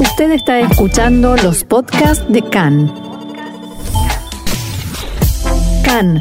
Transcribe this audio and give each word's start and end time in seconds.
Usted 0.00 0.30
está 0.30 0.60
escuchando 0.60 1.36
los 1.36 1.64
podcasts 1.64 2.24
de 2.28 2.42
CAN. 2.42 2.92
CAN, 5.84 6.20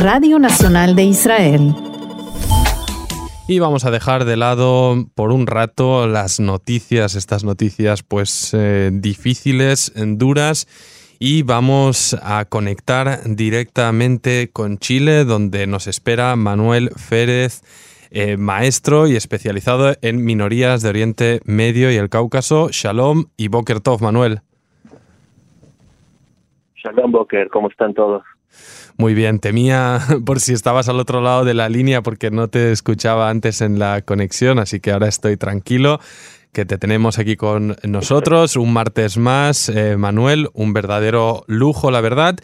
Radio 0.00 0.38
Nacional 0.38 0.94
de 0.94 1.04
Israel. 1.04 1.74
Y 3.48 3.58
vamos 3.58 3.84
a 3.84 3.90
dejar 3.90 4.24
de 4.24 4.36
lado 4.36 5.08
por 5.14 5.32
un 5.32 5.48
rato 5.48 6.06
las 6.06 6.38
noticias, 6.38 7.16
estas 7.16 7.42
noticias 7.42 8.04
pues 8.04 8.50
eh, 8.52 8.90
difíciles, 8.92 9.92
duras 9.96 10.68
y 11.18 11.42
vamos 11.42 12.16
a 12.22 12.44
conectar 12.46 13.20
directamente 13.26 14.50
con 14.52 14.78
Chile, 14.78 15.24
donde 15.24 15.66
nos 15.66 15.86
espera 15.86 16.34
Manuel 16.36 16.90
Férez, 16.96 17.62
eh, 18.10 18.36
maestro 18.36 19.06
y 19.06 19.16
especializado 19.16 19.94
en 20.02 20.24
minorías 20.24 20.82
de 20.82 20.88
Oriente 20.88 21.40
Medio 21.44 21.90
y 21.90 21.96
el 21.96 22.08
Cáucaso. 22.08 22.68
Shalom 22.70 23.26
y 23.36 23.48
Boker 23.48 23.80
Tov, 23.80 24.02
Manuel. 24.02 24.40
Shalom, 26.76 27.12
Boker, 27.12 27.48
¿cómo 27.48 27.68
están 27.68 27.94
todos? 27.94 28.22
Muy 28.96 29.14
bien, 29.14 29.38
temía 29.38 30.00
por 30.26 30.40
si 30.40 30.52
estabas 30.52 30.88
al 30.88 31.00
otro 31.00 31.20
lado 31.20 31.44
de 31.44 31.54
la 31.54 31.68
línea 31.68 32.02
porque 32.02 32.30
no 32.30 32.48
te 32.48 32.72
escuchaba 32.72 33.30
antes 33.30 33.60
en 33.60 33.78
la 33.78 34.02
conexión, 34.02 34.58
así 34.58 34.80
que 34.80 34.92
ahora 34.92 35.08
estoy 35.08 35.36
tranquilo 35.36 36.00
que 36.52 36.64
te 36.64 36.78
tenemos 36.78 37.18
aquí 37.18 37.36
con 37.36 37.76
nosotros 37.84 38.56
un 38.56 38.72
martes 38.72 39.16
más, 39.18 39.68
eh, 39.68 39.96
Manuel, 39.96 40.48
un 40.52 40.72
verdadero 40.72 41.44
lujo, 41.46 41.90
la 41.90 42.00
verdad. 42.00 42.36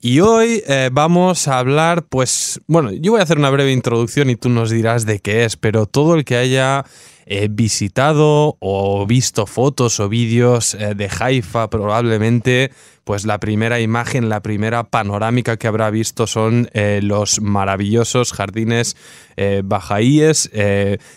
Y 0.00 0.20
hoy 0.20 0.62
eh, 0.68 0.90
vamos 0.92 1.48
a 1.48 1.58
hablar, 1.58 2.04
pues, 2.04 2.60
bueno, 2.68 2.92
yo 2.92 3.10
voy 3.10 3.20
a 3.20 3.24
hacer 3.24 3.36
una 3.36 3.50
breve 3.50 3.72
introducción 3.72 4.30
y 4.30 4.36
tú 4.36 4.48
nos 4.48 4.70
dirás 4.70 5.06
de 5.06 5.18
qué 5.18 5.44
es, 5.44 5.56
pero 5.56 5.86
todo 5.86 6.14
el 6.14 6.24
que 6.24 6.36
haya 6.36 6.84
He 7.30 7.48
visitado 7.48 8.56
o 8.58 9.06
visto 9.06 9.46
fotos 9.46 10.00
o 10.00 10.08
vídeos 10.08 10.72
eh, 10.72 10.94
de 10.94 11.10
Haifa 11.20 11.68
probablemente 11.68 12.72
pues 13.04 13.26
la 13.26 13.38
primera 13.38 13.80
imagen, 13.80 14.30
la 14.30 14.40
primera 14.40 14.84
panorámica 14.84 15.58
que 15.58 15.66
habrá 15.66 15.90
visto 15.90 16.26
son 16.26 16.70
eh, 16.72 17.00
los 17.02 17.40
maravillosos 17.40 18.32
jardines 18.32 18.96
eh, 19.36 19.62
bajaíes. 19.64 20.50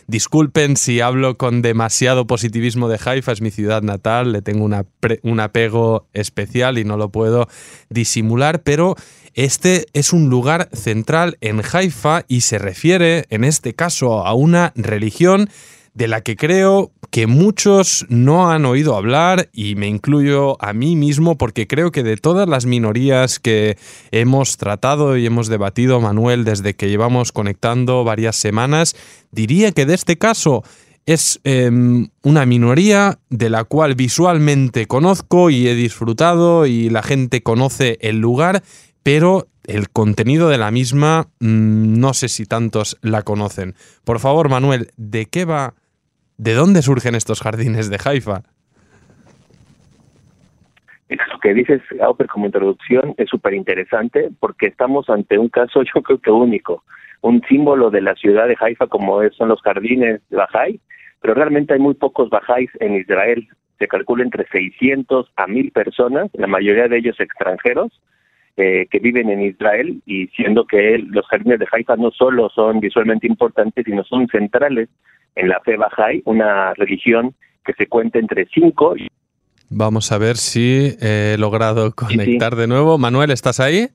disculpen 0.08 0.78
si 0.78 1.02
hablo 1.02 1.38
con 1.38 1.62
demasiado 1.62 2.28
positivismo 2.28 2.88
de 2.88 3.00
Haifa, 3.04 3.34
es 3.34 3.42
mi 3.42 3.52
ciudad 3.52 3.82
natal, 3.82 4.32
le 4.32 4.42
tengo 4.42 4.66
un 4.66 5.40
apego 5.40 6.08
especial 6.14 6.78
y 6.78 6.86
no 6.86 6.96
lo 6.96 7.10
puedo 7.10 7.48
disimular, 7.90 8.64
pero 8.64 8.96
este 9.34 9.86
es 9.94 10.12
un 10.12 10.30
lugar 10.30 10.70
central 10.74 11.38
en 11.40 11.62
Haifa 11.62 12.24
y 12.28 12.42
se 12.42 12.58
refiere 12.58 13.26
en 13.30 13.44
este 13.44 13.74
caso 13.74 14.26
a 14.26 14.34
una 14.34 14.74
religión 14.76 15.50
de 15.94 16.08
la 16.08 16.22
que 16.22 16.36
creo 16.36 16.92
que 17.10 17.28
muchos 17.28 18.06
no 18.08 18.50
han 18.50 18.66
oído 18.66 18.96
hablar 18.96 19.50
y 19.52 19.76
me 19.76 19.88
incluyo 19.88 20.62
a 20.64 20.72
mí 20.72 20.96
mismo 20.96 21.38
porque 21.38 21.68
creo 21.68 21.92
que 21.92 22.04
de 22.04 22.16
todas 22.16 22.48
las 22.48 22.66
minorías 22.66 23.40
que 23.40 23.78
hemos 24.12 24.56
tratado 24.56 25.18
y 25.18 25.26
hemos 25.26 25.48
debatido, 25.48 26.00
Manuel, 26.00 26.46
desde 26.46 26.74
que 26.74 26.90
llevamos 26.90 27.34
conectando 27.34 28.06
varias 28.06 28.38
semanas, 28.38 28.96
diría 29.32 29.74
que 29.74 29.86
de 29.86 29.96
este 29.96 30.18
caso 30.18 30.64
es 31.06 31.42
em, 31.44 32.10
una 32.22 32.46
minoría 32.46 33.20
de 33.30 33.50
la 33.50 33.66
cual 33.66 33.96
visualmente 33.96 34.86
conozco 34.88 35.50
y 35.50 35.68
he 35.68 35.76
disfrutado 35.76 36.66
y 36.66 36.90
la 36.90 37.04
gente 37.04 37.44
conoce 37.44 37.98
el 38.02 38.20
lugar, 38.20 38.64
pero 39.04 39.48
el 39.66 39.90
contenido 39.90 40.48
de 40.48 40.58
la 40.58 40.72
misma 40.72 41.28
mm, 41.40 42.00
no 42.00 42.14
sé 42.14 42.30
si 42.30 42.46
tantos 42.46 42.98
la 43.02 43.24
conocen. 43.24 43.76
Por 44.06 44.20
favor, 44.20 44.48
Manuel, 44.48 44.92
¿de 44.96 45.26
qué 45.26 45.44
va 45.44 45.74
¿De 46.42 46.56
dónde 46.56 46.82
surgen 46.82 47.14
estos 47.14 47.40
jardines 47.40 47.92
de 47.92 48.00
Haifa? 48.04 48.42
Lo 51.08 51.40
que 51.40 51.54
dices, 51.54 51.84
Auper, 52.02 52.26
como 52.26 52.48
introducción 52.48 53.14
es 53.18 53.30
súper 53.30 53.54
interesante 53.54 54.32
porque 54.40 54.66
estamos 54.66 55.08
ante 55.12 55.38
un 55.38 55.50
caso 55.50 55.84
yo 55.96 56.02
creo 56.02 56.18
que 56.18 56.32
único, 56.32 56.84
un 57.22 57.44
símbolo 57.48 57.92
de 57.92 58.02
la 58.02 58.16
ciudad 58.16 58.48
de 58.48 58.58
Haifa 58.60 58.88
como 58.88 59.22
son 59.38 59.50
los 59.50 59.62
jardines 59.62 60.20
de 60.32 60.38
Bajai, 60.38 60.80
pero 61.22 61.36
realmente 61.36 61.76
hay 61.76 61.80
muy 61.80 61.94
pocos 61.94 62.32
Bajáis 62.32 62.72
en 62.80 62.96
Israel. 62.96 63.48
Se 63.78 63.88
calcula 63.88 64.24
entre 64.24 64.48
600 64.48 65.32
a 65.36 65.46
1000 65.46 65.72
personas, 65.72 66.32
la 66.34 66.48
mayoría 66.48 66.88
de 66.88 66.98
ellos 66.98 67.20
extranjeros, 67.20 68.02
eh, 68.58 68.88
que 68.90 68.98
viven 68.98 69.30
en 69.30 69.44
Israel 69.44 70.02
y 70.08 70.26
siendo 70.30 70.66
que 70.66 70.98
los 70.98 71.28
jardines 71.28 71.60
de 71.60 71.68
Haifa 71.72 71.98
no 71.98 72.10
solo 72.10 72.50
son 72.50 72.80
visualmente 72.80 73.28
importantes, 73.28 73.86
sino 73.86 74.04
son 74.06 74.28
centrales 74.28 74.90
en 75.36 75.50
la 75.50 75.60
fe 75.62 75.78
Bahá'í, 75.78 76.22
una 76.26 76.74
religión 76.74 77.34
que 77.64 77.74
se 77.74 77.88
cuenta 77.88 78.20
entre 78.20 78.48
cinco. 78.54 78.96
Vamos 79.70 80.12
a 80.12 80.18
ver 80.18 80.38
si 80.38 80.96
he 81.00 81.38
logrado 81.40 81.94
conectar 81.94 82.56
de 82.56 82.68
nuevo. 82.68 82.98
Manuel, 82.98 83.32
¿estás 83.32 83.60
ahí? 83.60 83.90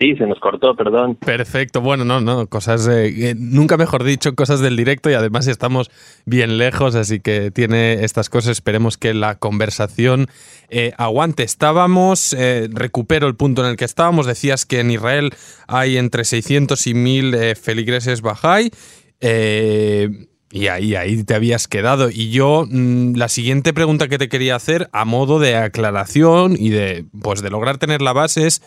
Sí, 0.00 0.16
se 0.16 0.26
nos 0.26 0.40
cortó, 0.40 0.74
perdón. 0.74 1.16
Perfecto, 1.16 1.82
bueno, 1.82 2.06
no, 2.06 2.22
no, 2.22 2.46
cosas, 2.46 2.88
eh, 2.88 3.34
nunca 3.36 3.76
mejor 3.76 4.02
dicho, 4.02 4.34
cosas 4.34 4.60
del 4.60 4.74
directo 4.74 5.10
y 5.10 5.12
además 5.12 5.46
estamos 5.46 5.90
bien 6.24 6.56
lejos, 6.56 6.94
así 6.94 7.20
que 7.20 7.50
tiene 7.50 8.02
estas 8.02 8.30
cosas, 8.30 8.52
esperemos 8.52 8.96
que 8.96 9.12
la 9.12 9.34
conversación 9.34 10.28
eh, 10.70 10.94
aguante. 10.96 11.42
Estábamos, 11.42 12.32
eh, 12.32 12.70
recupero 12.72 13.26
el 13.26 13.36
punto 13.36 13.62
en 13.62 13.72
el 13.72 13.76
que 13.76 13.84
estábamos, 13.84 14.24
decías 14.24 14.64
que 14.64 14.80
en 14.80 14.90
Israel 14.90 15.34
hay 15.68 15.98
entre 15.98 16.24
600 16.24 16.86
y 16.86 16.94
1000 16.94 17.56
feligreses 17.56 18.22
Bahá'í 18.22 18.70
eh, 19.20 20.08
y 20.50 20.66
ahí, 20.66 20.94
ahí 20.94 21.22
te 21.24 21.34
habías 21.34 21.68
quedado. 21.68 22.10
Y 22.10 22.30
yo, 22.30 22.64
mm, 22.68 23.14
la 23.16 23.28
siguiente 23.28 23.72
pregunta 23.72 24.08
que 24.08 24.18
te 24.18 24.28
quería 24.28 24.56
hacer, 24.56 24.88
a 24.92 25.04
modo 25.04 25.38
de 25.38 25.56
aclaración 25.56 26.54
y 26.58 26.70
de, 26.70 27.04
pues, 27.22 27.42
de 27.42 27.50
lograr 27.50 27.78
tener 27.78 28.02
la 28.02 28.12
base, 28.12 28.46
es 28.46 28.60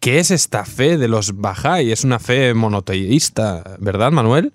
¿qué 0.00 0.18
es 0.18 0.30
esta 0.30 0.64
fe 0.64 0.96
de 0.96 1.08
los 1.08 1.40
Bahá'í? 1.40 1.92
Es 1.92 2.04
una 2.04 2.18
fe 2.18 2.54
monoteísta, 2.54 3.76
¿verdad, 3.78 4.10
Manuel? 4.10 4.52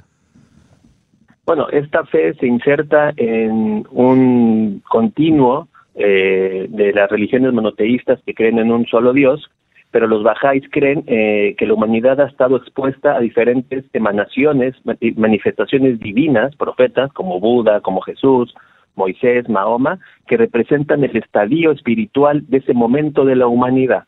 Bueno, 1.45 1.67
esta 1.69 2.05
fe 2.05 2.33
se 2.35 2.47
inserta 2.47 3.13
en 3.17 3.85
un 3.91 4.81
continuo 4.89 5.67
eh, 5.95 6.67
de 6.69 6.93
las 6.93 7.09
religiones 7.09 7.53
monoteístas 7.53 8.19
que 8.25 8.33
creen 8.33 8.59
en 8.59 8.71
un 8.71 8.85
solo 8.87 9.13
Dios, 9.13 9.51
pero 9.93 10.07
los 10.07 10.23
bajáis 10.23 10.63
creen 10.71 11.03
eh, 11.05 11.53
que 11.55 11.67
la 11.67 11.75
humanidad 11.75 12.19
ha 12.19 12.25
estado 12.25 12.57
expuesta 12.57 13.15
a 13.15 13.19
diferentes 13.19 13.85
emanaciones, 13.93 14.73
manifestaciones 15.15 15.99
divinas, 15.99 16.55
profetas 16.55 17.13
como 17.13 17.39
Buda, 17.39 17.79
como 17.81 18.01
Jesús, 18.01 18.55
Moisés, 18.95 19.47
Mahoma, 19.47 19.99
que 20.25 20.35
representan 20.35 21.03
el 21.03 21.15
estadio 21.15 21.71
espiritual 21.71 22.43
de 22.47 22.57
ese 22.57 22.73
momento 22.73 23.23
de 23.23 23.35
la 23.35 23.45
humanidad. 23.45 24.05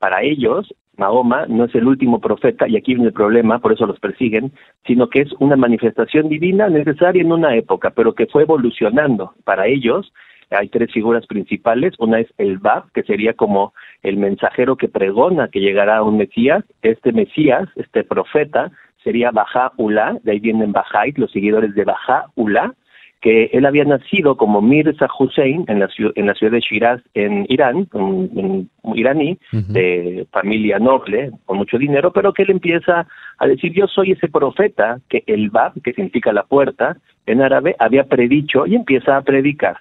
Para 0.00 0.22
ellos, 0.22 0.74
Mahoma 0.96 1.46
no 1.46 1.66
es 1.66 1.74
el 1.76 1.86
último 1.86 2.20
profeta, 2.20 2.66
y 2.66 2.76
aquí 2.76 2.94
viene 2.94 3.10
el 3.10 3.14
problema, 3.14 3.60
por 3.60 3.72
eso 3.72 3.86
los 3.86 4.00
persiguen, 4.00 4.50
sino 4.88 5.08
que 5.08 5.20
es 5.20 5.32
una 5.38 5.54
manifestación 5.54 6.28
divina 6.28 6.68
necesaria 6.68 7.22
en 7.22 7.30
una 7.30 7.54
época, 7.54 7.90
pero 7.90 8.12
que 8.12 8.26
fue 8.26 8.42
evolucionando. 8.42 9.34
Para 9.44 9.68
ellos, 9.68 10.12
hay 10.50 10.68
tres 10.68 10.92
figuras 10.92 11.26
principales. 11.26 11.94
Una 11.98 12.20
es 12.20 12.28
el 12.38 12.58
Bab, 12.58 12.90
que 12.92 13.02
sería 13.02 13.34
como 13.34 13.72
el 14.02 14.16
mensajero 14.16 14.76
que 14.76 14.88
pregona 14.88 15.48
que 15.48 15.60
llegará 15.60 16.02
un 16.02 16.18
Mesías. 16.18 16.64
Este 16.82 17.12
Mesías, 17.12 17.68
este 17.76 18.04
profeta, 18.04 18.70
sería 19.02 19.30
Baja 19.30 19.72
Ulá, 19.76 20.18
de 20.22 20.32
ahí 20.32 20.40
vienen 20.40 20.72
Bajait, 20.72 21.16
los 21.16 21.30
seguidores 21.30 21.74
de 21.74 21.84
Baja 21.84 22.26
Ulá, 22.34 22.74
que 23.20 23.50
él 23.52 23.64
había 23.64 23.84
nacido 23.84 24.36
como 24.36 24.60
Mirza 24.60 25.08
Hussein 25.18 25.64
en 25.68 25.80
la, 25.80 25.88
en 26.14 26.26
la 26.26 26.34
ciudad 26.34 26.52
de 26.52 26.60
Shiraz, 26.60 27.00
en 27.14 27.46
Irán, 27.48 27.88
un, 27.92 28.70
iraní, 28.94 29.38
de 29.52 30.26
familia 30.30 30.78
noble, 30.78 31.30
con 31.44 31.56
mucho 31.56 31.78
dinero, 31.78 32.12
pero 32.12 32.32
que 32.32 32.42
él 32.42 32.50
empieza 32.50 33.06
a 33.38 33.46
decir, 33.46 33.72
yo 33.72 33.86
soy 33.86 34.12
ese 34.12 34.28
profeta 34.28 35.00
que 35.08 35.22
el 35.26 35.50
Bab, 35.50 35.72
que 35.82 35.92
significa 35.92 36.32
la 36.32 36.44
puerta, 36.44 36.96
en 37.26 37.42
árabe, 37.42 37.74
había 37.78 38.04
predicho 38.04 38.66
y 38.66 38.74
empieza 38.74 39.16
a 39.16 39.22
predicar. 39.22 39.78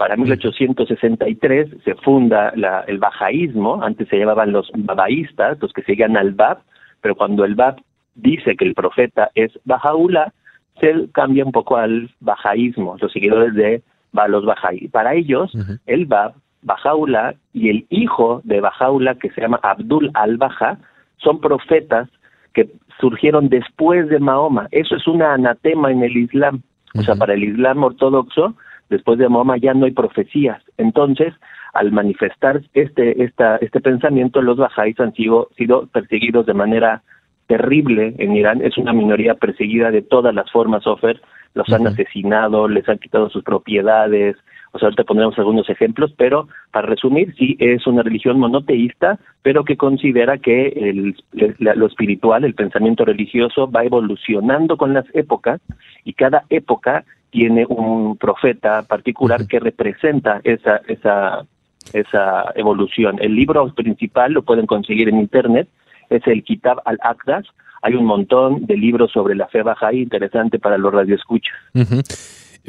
Para 0.00 0.16
1863 0.16 1.68
se 1.84 1.94
funda 1.96 2.54
el 2.86 2.98
bajaísmo, 2.98 3.82
antes 3.82 4.08
se 4.08 4.16
llamaban 4.16 4.50
los 4.50 4.70
babaístas, 4.74 5.58
los 5.60 5.74
que 5.74 5.82
seguían 5.82 6.16
al 6.16 6.32
Bab, 6.32 6.60
pero 7.02 7.14
cuando 7.14 7.44
el 7.44 7.54
Bab 7.54 7.76
dice 8.14 8.56
que 8.56 8.64
el 8.64 8.72
profeta 8.72 9.30
es 9.34 9.52
Bajaula, 9.66 10.32
se 10.80 11.06
cambia 11.12 11.44
un 11.44 11.52
poco 11.52 11.76
al 11.76 12.08
bajaísmo, 12.20 12.96
los 12.98 13.12
seguidores 13.12 13.52
de 13.52 13.82
los 14.26 14.46
bajaí. 14.46 14.88
Para 14.88 15.12
ellos, 15.12 15.52
el 15.84 16.06
Bab, 16.06 16.32
Bajaula 16.62 17.34
y 17.52 17.68
el 17.68 17.84
hijo 17.90 18.40
de 18.44 18.62
Bajaula, 18.62 19.16
que 19.16 19.28
se 19.32 19.42
llama 19.42 19.60
Abdul 19.62 20.10
al-Baja, 20.14 20.78
son 21.18 21.42
profetas 21.42 22.08
que 22.54 22.70
surgieron 22.98 23.50
después 23.50 24.08
de 24.08 24.18
Mahoma. 24.18 24.66
Eso 24.70 24.96
es 24.96 25.06
una 25.06 25.34
anatema 25.34 25.92
en 25.92 26.02
el 26.04 26.16
Islam. 26.16 26.62
O 26.94 27.02
sea, 27.02 27.16
para 27.16 27.34
el 27.34 27.44
Islam 27.44 27.84
ortodoxo, 27.84 28.54
después 28.90 29.18
de 29.18 29.28
Mahoma 29.28 29.56
ya 29.56 29.72
no 29.72 29.86
hay 29.86 29.92
profecías. 29.92 30.62
Entonces, 30.76 31.32
al 31.72 31.92
manifestar 31.92 32.60
este, 32.74 33.24
esta, 33.24 33.56
este 33.56 33.80
pensamiento, 33.80 34.42
los 34.42 34.58
bajáis 34.58 34.98
han 35.00 35.14
sido, 35.14 35.48
sido 35.56 35.86
perseguidos 35.86 36.46
de 36.46 36.54
manera 36.54 37.02
terrible 37.46 38.14
en 38.18 38.36
Irán. 38.36 38.60
Es 38.62 38.76
una 38.76 38.92
minoría 38.92 39.34
perseguida 39.34 39.90
de 39.90 40.02
todas 40.02 40.34
las 40.34 40.50
formas, 40.50 40.86
Ofer, 40.86 41.20
los 41.54 41.72
han 41.72 41.86
asesinado, 41.86 42.68
les 42.68 42.88
han 42.88 42.98
quitado 42.98 43.28
sus 43.30 43.42
propiedades, 43.42 44.36
o 44.72 44.78
sea, 44.78 44.86
ahorita 44.86 45.04
pondremos 45.04 45.38
algunos 45.38 45.68
ejemplos, 45.68 46.12
pero 46.16 46.48
para 46.70 46.86
resumir, 46.86 47.34
sí 47.36 47.56
es 47.58 47.86
una 47.86 48.02
religión 48.02 48.38
monoteísta, 48.38 49.18
pero 49.42 49.64
que 49.64 49.76
considera 49.76 50.38
que 50.38 50.68
el, 50.68 51.16
lo 51.58 51.86
espiritual, 51.86 52.44
el 52.44 52.54
pensamiento 52.54 53.04
religioso 53.04 53.70
va 53.70 53.84
evolucionando 53.84 54.76
con 54.76 54.94
las 54.94 55.06
épocas 55.12 55.60
y 56.04 56.12
cada 56.12 56.44
época 56.50 57.04
tiene 57.30 57.64
un 57.68 58.16
profeta 58.16 58.82
particular 58.82 59.46
que 59.46 59.60
representa 59.60 60.40
esa, 60.44 60.80
esa, 60.88 61.44
esa 61.92 62.52
evolución. 62.54 63.18
El 63.20 63.34
libro 63.34 63.72
principal 63.74 64.32
lo 64.32 64.42
pueden 64.42 64.66
conseguir 64.66 65.08
en 65.08 65.18
internet, 65.18 65.68
es 66.10 66.26
el 66.26 66.44
Kitab 66.44 66.80
al-Aqdas. 66.84 67.46
Hay 67.82 67.94
un 67.94 68.04
montón 68.04 68.66
de 68.66 68.76
libros 68.76 69.10
sobre 69.10 69.34
la 69.34 69.48
fe 69.48 69.62
baja 69.62 69.92
y 69.92 70.02
interesante 70.02 70.58
para 70.58 70.76
los 70.76 70.92
radioescuchas. 70.92 71.56
Mm, 71.72 72.00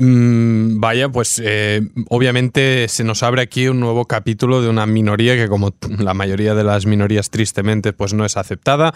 vaya, 0.03 1.09
pues 1.09 1.39
eh, 1.43 1.81
obviamente 2.09 2.87
se 2.87 3.03
nos 3.03 3.21
abre 3.21 3.43
aquí 3.43 3.67
un 3.67 3.79
nuevo 3.79 4.05
capítulo 4.05 4.61
de 4.61 4.69
una 4.69 4.87
minoría 4.87 5.35
que 5.35 5.47
como 5.47 5.75
la 5.99 6.15
mayoría 6.15 6.55
de 6.55 6.63
las 6.63 6.87
minorías 6.87 7.29
tristemente 7.29 7.93
pues 7.93 8.13
no 8.13 8.25
es 8.25 8.35
aceptada 8.35 8.93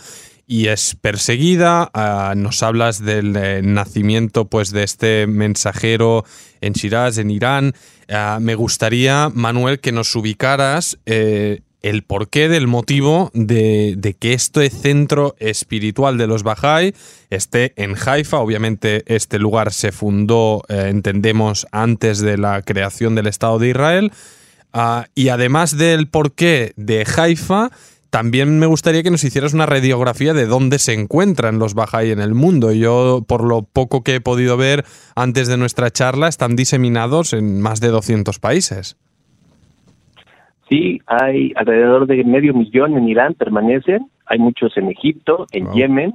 y 0.47 0.67
es 0.67 0.95
perseguida. 0.95 1.91
Ah, 1.93 2.33
nos 2.35 2.63
hablas 2.63 3.05
del 3.05 3.35
eh, 3.35 3.61
nacimiento 3.63 4.45
pues 4.45 4.71
de 4.71 4.83
este 4.83 5.27
mensajero 5.27 6.25
en 6.61 6.73
Shiraz, 6.73 7.19
en 7.19 7.29
Irán. 7.29 7.73
Ah, 8.09 8.39
me 8.41 8.55
gustaría, 8.55 9.29
Manuel, 9.33 9.79
que 9.79 9.91
nos 9.91 10.15
ubicaras 10.15 10.97
eh, 11.05 11.61
el 11.85 12.01
porqué 12.01 12.49
del 12.49 12.65
motivo 12.65 13.29
de, 13.35 14.15
que 14.19 14.33
este 14.33 14.71
centro 14.71 15.35
espiritual 15.37 16.17
de 16.17 16.25
los 16.25 16.43
Bahá'í 16.43 16.95
esté 17.29 17.73
en 17.75 17.95
Haifa. 17.95 18.39
Obviamente 18.39 19.03
este 19.05 19.37
lugar 19.37 19.71
se 19.71 19.91
fundó, 19.91 20.63
eh, 20.67 20.87
entendemos, 20.89 21.67
antes 21.71 22.21
de 22.21 22.39
la 22.39 22.63
creación 22.63 23.13
del 23.13 23.27
Estado 23.27 23.59
de 23.59 23.69
Israel. 23.69 24.11
Ah, 24.73 25.05
y 25.13 25.29
además 25.29 25.77
del 25.77 26.07
porqué 26.07 26.73
de 26.75 27.05
Haifa, 27.05 27.69
también 28.09 28.57
me 28.57 28.65
gustaría 28.65 29.03
que 29.03 29.11
nos 29.11 29.23
hicieras 29.23 29.53
una 29.53 29.67
radiografía 29.67 30.33
de 30.33 30.47
dónde 30.47 30.79
se 30.79 30.93
encuentran 30.93 31.59
los 31.59 31.75
Bahá'í 31.75 32.09
en 32.09 32.19
el 32.19 32.33
mundo. 32.33 32.71
Yo, 32.71 33.23
por 33.27 33.43
lo 33.43 33.61
poco 33.61 34.03
que 34.03 34.15
he 34.15 34.21
podido 34.21 34.57
ver 34.57 34.85
antes 35.13 35.47
de 35.47 35.57
nuestra 35.57 35.91
charla, 35.91 36.29
están 36.29 36.55
diseminados 36.55 37.33
en 37.33 37.61
más 37.61 37.79
de 37.79 37.89
200 37.89 38.39
países. 38.39 38.97
Sí, 40.69 40.99
hay 41.05 41.53
alrededor 41.55 42.07
de 42.07 42.23
medio 42.23 42.53
millón 42.53 42.97
en 42.97 43.07
Irán 43.07 43.35
permanecen, 43.35 44.09
hay 44.25 44.39
muchos 44.39 44.75
en 44.77 44.89
Egipto, 44.89 45.45
en 45.51 45.71
Yemen, 45.73 46.13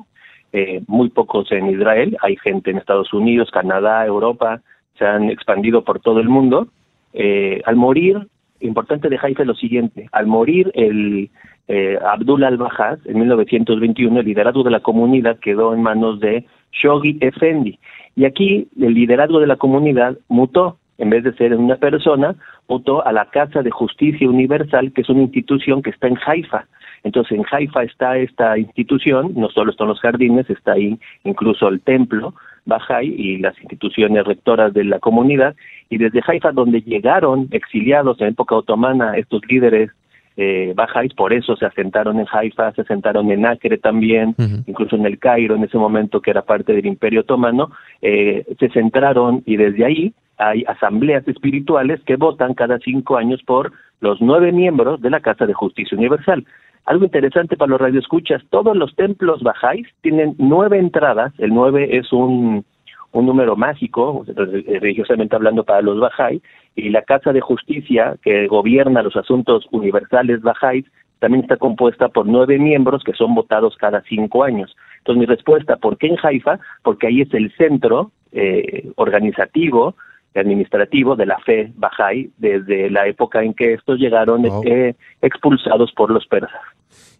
eh, 0.52 0.82
muy 0.88 1.08
pocos 1.11 1.52
en 1.52 1.70
Israel, 1.70 2.17
hay 2.23 2.37
gente 2.37 2.70
en 2.70 2.79
Estados 2.79 3.12
Unidos, 3.12 3.50
Canadá, 3.52 4.05
Europa, 4.05 4.61
se 4.99 5.06
han 5.06 5.31
expandido 5.31 5.85
por 5.85 6.00
todo 6.00 6.19
el 6.19 6.29
mundo. 6.29 6.67
Eh, 7.12 7.62
al 7.64 7.76
morir, 7.76 8.26
importante 8.58 9.08
de 9.08 9.19
Haifa 9.23 9.43
es 9.43 9.47
lo 9.47 9.55
siguiente, 9.55 10.08
al 10.11 10.26
morir 10.26 10.73
el 10.75 11.31
eh, 11.69 11.97
Abdullah 12.05 12.49
al-Bajaz 12.49 12.99
en 13.06 13.20
1921, 13.20 14.19
el 14.19 14.26
liderazgo 14.26 14.64
de 14.64 14.73
la 14.73 14.81
comunidad 14.81 15.38
quedó 15.38 15.73
en 15.73 15.82
manos 15.82 16.19
de 16.19 16.44
Shoghi 16.73 17.19
Effendi. 17.20 17.79
Y 18.17 18.25
aquí 18.25 18.67
el 18.81 18.94
liderazgo 18.94 19.38
de 19.38 19.47
la 19.47 19.55
comunidad 19.55 20.19
mutó, 20.29 20.79
en 21.00 21.11
vez 21.11 21.25
de 21.25 21.32
ser 21.32 21.55
una 21.56 21.76
persona, 21.76 22.37
votó 22.69 23.05
a 23.05 23.12
la 23.12 23.25
Casa 23.31 23.62
de 23.62 23.70
Justicia 23.70 24.29
Universal, 24.29 24.93
que 24.93 25.00
es 25.00 25.08
una 25.08 25.23
institución 25.23 25.82
que 25.82 25.91
está 25.91 26.06
en 26.08 26.19
Haifa. 26.25 26.67
Entonces, 27.02 27.38
en 27.38 27.44
Haifa 27.50 27.82
está 27.85 28.19
esta 28.19 28.58
institución, 28.58 29.32
no 29.35 29.49
solo 29.49 29.70
están 29.70 29.88
los 29.88 30.00
jardines, 30.00 30.49
está 30.50 30.73
ahí 30.73 30.99
incluso 31.25 31.69
el 31.69 31.81
templo 31.81 32.35
Bajai 32.67 33.06
y 33.06 33.38
las 33.38 33.58
instituciones 33.58 34.26
rectoras 34.26 34.75
de 34.75 34.85
la 34.85 34.99
comunidad. 34.99 35.56
Y 35.88 35.97
desde 35.97 36.20
Haifa, 36.26 36.52
donde 36.52 36.82
llegaron 36.82 37.49
exiliados 37.50 38.20
en 38.20 38.29
época 38.29 38.55
otomana 38.55 39.17
estos 39.17 39.41
líderes 39.49 39.91
eh, 40.36 40.74
por 41.16 41.32
eso 41.32 41.56
se 41.56 41.66
asentaron 41.66 42.18
en 42.18 42.26
Haifa, 42.30 42.72
se 42.72 42.82
asentaron 42.82 43.30
en 43.30 43.44
Acre 43.46 43.78
también, 43.78 44.34
incluso 44.66 44.96
en 44.96 45.06
el 45.06 45.18
Cairo 45.18 45.54
en 45.54 45.64
ese 45.64 45.76
momento 45.76 46.20
que 46.20 46.30
era 46.30 46.42
parte 46.42 46.72
del 46.72 46.86
Imperio 46.86 47.20
Otomano, 47.20 47.70
eh, 48.00 48.44
se 48.58 48.68
centraron 48.70 49.42
y 49.44 49.56
desde 49.56 49.84
ahí 49.84 50.14
hay 50.38 50.64
asambleas 50.66 51.26
espirituales 51.28 52.00
que 52.06 52.16
votan 52.16 52.54
cada 52.54 52.78
cinco 52.78 53.18
años 53.18 53.42
por 53.44 53.72
los 54.00 54.20
nueve 54.22 54.52
miembros 54.52 55.00
de 55.02 55.10
la 55.10 55.20
Casa 55.20 55.46
de 55.46 55.52
Justicia 55.52 55.98
Universal. 55.98 56.46
Algo 56.86 57.04
interesante 57.04 57.58
para 57.58 57.72
los 57.72 57.80
radioescuchas, 57.80 58.42
todos 58.48 58.74
los 58.74 58.96
templos 58.96 59.42
bajáis 59.42 59.86
tienen 60.00 60.34
nueve 60.38 60.78
entradas, 60.78 61.32
el 61.38 61.52
nueve 61.52 61.98
es 61.98 62.10
un, 62.12 62.64
un 63.12 63.26
número 63.26 63.54
mágico, 63.56 64.24
religiosamente 64.34 65.36
hablando 65.36 65.64
para 65.64 65.82
los 65.82 66.00
bajáis, 66.00 66.42
y 66.75 66.90
la 66.90 67.02
Casa 67.02 67.32
de 67.32 67.40
Justicia 67.40 68.17
que 68.22 68.46
gobierna 68.46 69.02
los 69.02 69.17
asuntos 69.17 69.67
universales 69.70 70.40
bajáis 70.43 70.87
también 71.19 71.43
está 71.43 71.56
compuesta 71.56 72.08
por 72.08 72.26
nueve 72.26 72.58
miembros 72.58 73.05
que 73.05 73.12
son 73.12 73.34
votados 73.34 73.76
cada 73.76 74.02
cinco 74.02 74.43
años. 74.43 74.75
Entonces 74.99 75.20
mi 75.20 75.26
respuesta, 75.26 75.76
¿por 75.76 75.99
qué 75.99 76.08
en 76.08 76.17
Haifa? 76.22 76.58
Porque 76.82 77.06
ahí 77.06 77.20
es 77.20 77.32
el 77.34 77.52
centro 77.56 78.11
eh, 78.32 78.90
organizativo 78.96 79.94
administrativo 80.34 81.17
de 81.17 81.26
la 81.26 81.38
fe 81.40 81.72
Bahá'í 81.76 82.31
desde 82.38 82.88
la 82.90 83.06
época 83.06 83.43
en 83.43 83.52
que 83.52 83.75
estos 83.75 83.99
llegaron 83.99 84.44
eh, 84.64 84.94
expulsados 85.20 85.93
por 85.93 86.11
los 86.11 86.26
persas. 86.26 86.61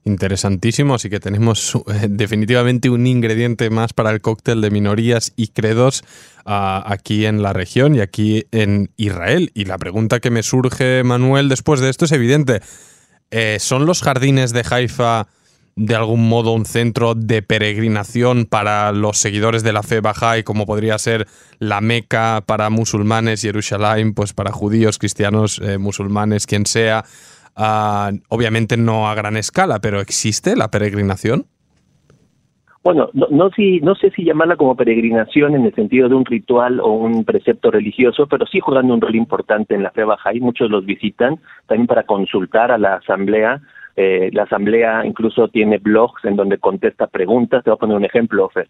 Interesantísimo, 0.05 0.94
así 0.94 1.11
que 1.11 1.20
tenemos 1.20 1.75
eh, 1.75 2.06
definitivamente 2.08 2.88
un 2.88 3.06
ingrediente 3.06 3.69
más 3.69 3.93
para 3.93 4.11
el 4.11 4.23
cóctel 4.23 4.62
de 4.62 4.70
minorías 4.70 5.32
y 5.37 5.49
credos 5.49 6.05
ah, 6.47 6.82
aquí 6.87 7.26
en 7.26 7.43
la 7.43 7.52
región 7.52 7.94
y 7.94 8.00
aquí 8.00 8.47
en 8.50 8.91
Israel. 8.97 9.50
Y 9.55 9.67
la 9.67 9.76
pregunta 9.76 10.20
que 10.20 10.31
me 10.31 10.43
surge, 10.43 11.02
Manuel, 11.05 11.50
después 11.50 11.81
de 11.81 11.91
esto 11.91 12.06
es 12.06 12.12
evidente. 12.12 12.61
Eh, 13.31 13.58
¿Son 13.61 13.85
los 13.85 14.02
jardines 14.02 14.52
de 14.52 14.64
Haifa 14.69 15.29
de 15.76 15.94
algún 15.94 16.29
modo 16.29 16.53
un 16.53 16.67
centro 16.67 17.14
de 17.14 17.43
peregrinación 17.43 18.44
para 18.44 18.93
los 18.93 19.19
seguidores 19.19 19.62
de 19.62 19.73
la 19.73 19.82
fe 19.82 20.00
y 20.38 20.43
como 20.43 20.67
podría 20.67 20.99
ser 20.99 21.26
la 21.58 21.81
Meca 21.81 22.43
para 22.44 22.70
musulmanes, 22.70 23.41
Jerusalén, 23.43 24.12
pues 24.14 24.32
para 24.32 24.53
judíos, 24.53 24.99
cristianos, 24.99 25.61
eh, 25.62 25.79
musulmanes, 25.79 26.46
quien 26.46 26.67
sea. 26.67 27.05
Ah, 27.56 28.12
obviamente 28.29 28.76
no 28.76 29.08
a 29.08 29.14
gran 29.14 29.37
escala, 29.37 29.81
pero 29.81 30.00
¿existe 30.00 30.56
la 30.56 30.70
peregrinación? 30.70 31.47
Bueno, 32.82 33.11
no, 33.12 33.26
no, 33.31 33.50
si, 33.50 33.81
no 33.81 33.94
sé 33.94 34.11
si 34.11 34.25
llamarla 34.25 34.56
como 34.56 34.75
peregrinación 34.75 35.55
en 35.55 35.67
el 35.67 35.75
sentido 35.75 36.08
de 36.08 36.14
un 36.14 36.25
ritual 36.25 36.81
o 36.81 36.93
un 36.93 37.25
precepto 37.25 37.70
religioso, 37.70 38.26
pero 38.26 38.47
sí 38.47 38.61
jugando 38.61 38.94
un 38.94 39.02
rol 39.02 39.14
importante 39.17 39.74
en 39.74 39.82
la 39.82 39.91
fe 39.91 40.03
y 40.32 40.41
Muchos 40.41 40.70
los 40.70 40.86
visitan 40.86 41.39
también 41.67 41.86
para 41.86 42.05
consultar 42.05 42.72
a 42.72 42.79
la 42.79 42.94
asamblea 42.94 43.60
eh, 43.96 44.31
la 44.32 44.44
asamblea 44.44 45.05
incluso 45.05 45.48
tiene 45.48 45.77
blogs 45.77 46.24
en 46.24 46.36
donde 46.36 46.56
contesta 46.56 47.06
preguntas. 47.06 47.63
Te 47.63 47.70
voy 47.70 47.77
a 47.77 47.81
poner 47.81 47.96
un 47.96 48.05
ejemplo, 48.05 48.46
Ofer. 48.46 48.69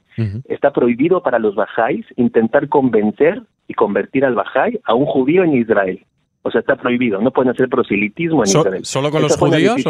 Está 0.48 0.72
prohibido 0.72 1.22
para 1.22 1.38
los 1.38 1.54
bajáis 1.54 2.04
intentar 2.16 2.68
convencer 2.68 3.42
y 3.68 3.74
convertir 3.74 4.24
al 4.24 4.34
bajáis 4.34 4.78
a 4.84 4.94
un 4.94 5.06
judío 5.06 5.44
en 5.44 5.54
Israel. 5.54 6.04
O 6.42 6.50
sea, 6.50 6.60
está 6.60 6.76
prohibido. 6.76 7.20
No 7.20 7.30
pueden 7.30 7.50
hacer 7.50 7.68
proselitismo 7.68 8.44
en 8.44 8.50
Israel. 8.50 8.84
¿Solo 8.84 9.10
con 9.10 9.22
los 9.22 9.36
judíos? 9.36 9.82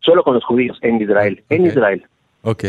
Solo 0.00 0.22
con 0.22 0.34
los 0.34 0.44
judíos 0.44 0.78
en 0.82 1.00
Israel. 1.00 1.42
En 1.48 1.66
Israel. 1.66 2.04
Ok. 2.42 2.64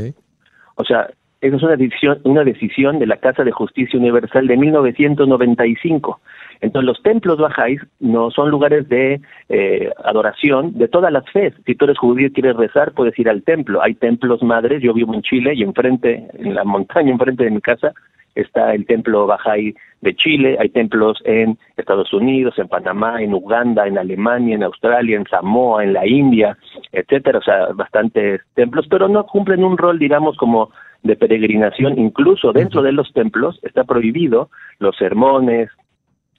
O 0.75 0.83
sea, 0.83 1.09
esa 1.39 1.55
es 1.55 1.63
una 1.63 1.75
decisión, 1.75 2.19
una 2.23 2.43
decisión 2.43 2.99
de 2.99 3.05
la 3.05 3.17
Casa 3.17 3.43
de 3.43 3.51
Justicia 3.51 3.99
Universal 3.99 4.47
de 4.47 4.57
1995. 4.57 6.19
Entonces 6.61 6.85
los 6.87 7.03
templos 7.03 7.37
bajáis 7.37 7.79
no 7.99 8.31
son 8.31 8.49
lugares 8.49 8.89
de 8.89 9.21
eh, 9.49 9.91
adoración 10.03 10.75
de 10.77 10.87
todas 10.87 11.11
las 11.11 11.29
fes. 11.29 11.53
Si 11.65 11.75
tú 11.75 11.85
eres 11.85 11.99
judío 11.99 12.27
y 12.27 12.31
quieres 12.31 12.55
rezar, 12.55 12.93
puedes 12.93 13.17
ir 13.19 13.29
al 13.29 13.43
templo. 13.43 13.83
Hay 13.83 13.93
templos 13.93 14.41
madres, 14.41 14.81
yo 14.81 14.93
vivo 14.93 15.13
en 15.13 15.21
Chile 15.21 15.53
y 15.55 15.61
enfrente, 15.61 16.27
en 16.33 16.55
la 16.55 16.63
montaña 16.63 17.11
enfrente 17.13 17.43
de 17.43 17.51
mi 17.51 17.61
casa, 17.61 17.93
está 18.41 18.73
el 18.73 18.85
templo 18.85 19.27
Bahá'í 19.27 19.75
de 20.01 20.15
Chile, 20.15 20.57
hay 20.59 20.69
templos 20.69 21.19
en 21.25 21.57
Estados 21.75 22.13
Unidos, 22.13 22.57
en 22.57 22.67
Panamá, 22.67 23.21
en 23.21 23.33
Uganda, 23.33 23.87
en 23.87 23.97
Alemania, 23.97 24.55
en 24.55 24.63
Australia, 24.63 25.17
en 25.17 25.25
Samoa, 25.25 25.83
en 25.83 25.93
la 25.93 26.05
India, 26.05 26.57
etcétera, 26.91 27.39
o 27.39 27.41
sea, 27.41 27.67
bastantes 27.73 28.41
templos, 28.53 28.85
pero 28.89 29.07
no 29.07 29.25
cumplen 29.25 29.63
un 29.63 29.77
rol, 29.77 29.97
digamos, 29.97 30.37
como 30.37 30.69
de 31.03 31.15
peregrinación, 31.15 31.97
incluso 31.97 32.51
dentro 32.51 32.81
de 32.81 32.91
los 32.91 33.11
templos 33.13 33.59
está 33.63 33.83
prohibido 33.83 34.49
los 34.79 34.95
sermones, 34.97 35.69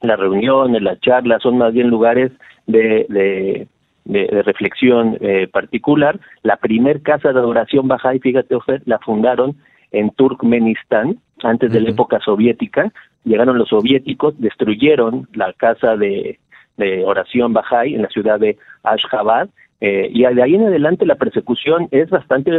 las 0.00 0.18
reuniones, 0.18 0.82
las 0.82 1.00
charlas, 1.00 1.42
son 1.42 1.58
más 1.58 1.72
bien 1.72 1.88
lugares 1.88 2.32
de, 2.66 3.06
de, 3.08 3.66
de, 4.04 4.42
reflexión 4.42 5.16
eh, 5.20 5.48
particular. 5.48 6.20
La 6.42 6.56
primer 6.56 7.02
casa 7.02 7.32
de 7.32 7.38
adoración 7.38 7.88
Bahá'í, 7.88 8.20
fíjate, 8.20 8.54
Ofer, 8.54 8.82
la 8.84 8.98
fundaron 8.98 9.56
en 9.92 10.10
Turkmenistán, 10.10 11.18
antes 11.42 11.72
de 11.72 11.80
la 11.80 11.90
época 11.90 12.18
soviética. 12.20 12.92
Llegaron 13.24 13.58
los 13.58 13.68
soviéticos, 13.68 14.34
destruyeron 14.38 15.28
la 15.34 15.52
casa 15.52 15.96
de, 15.96 16.38
de 16.76 17.04
oración 17.04 17.52
Bahá'í 17.52 17.94
en 17.94 18.02
la 18.02 18.08
ciudad 18.08 18.38
de 18.40 18.56
Ashgabat 18.82 19.50
Eh, 19.80 20.10
y 20.12 20.22
de 20.24 20.42
ahí 20.42 20.54
en 20.56 20.66
adelante 20.66 21.06
la 21.06 21.14
persecución 21.14 21.86
es 21.92 22.10
bastante 22.10 22.50